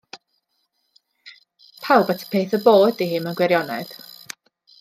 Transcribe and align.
Pawb 1.83 2.09
at 2.13 2.25
y 2.25 2.29
peth 2.31 2.57
y 2.61 2.63
bo 2.67 2.75
ydi 2.89 3.11
hi 3.15 3.23
mewn 3.27 3.41
gwirionedd. 3.43 3.97